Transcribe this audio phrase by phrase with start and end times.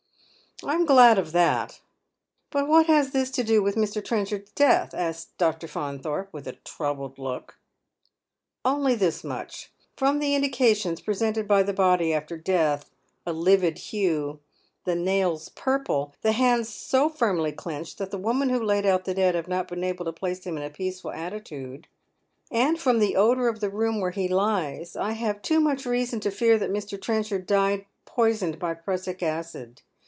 [0.71, 1.81] "I am glad of that.""
[2.51, 4.03] But what has this to do with Mr.
[4.05, 5.67] Trenchard's death?" aska Dr.
[5.67, 7.57] Faunthorpe, with a troubled look."
[8.65, 9.71] Only this much.
[9.97, 12.91] From the indications presented by the body after death—
[13.25, 14.39] a livid hue—
[14.85, 19.15] the nails purple— the hands so firmly clenched that the women who laid out the
[19.15, 21.87] dead have not been able to place them in a peaceful attitude—
[22.51, 26.19] and from the odour of the room where he lies, I have too much reason
[26.19, 27.01] to fear that Mr.
[27.01, 29.81] Trenchard died poisoned by prussic acid.